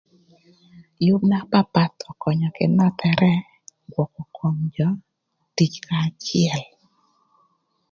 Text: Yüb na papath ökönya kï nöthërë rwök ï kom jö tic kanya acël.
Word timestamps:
Yüb 1.05 1.21
na 1.29 1.39
papath 1.51 1.99
ökönya 2.11 2.49
kï 2.55 2.65
nöthërë 2.77 3.33
rwök 3.89 4.13
ï 4.23 4.25
kom 4.37 4.55
jö 4.75 4.89
tic 5.55 5.73
kanya 5.85 5.99
acël. 6.17 6.61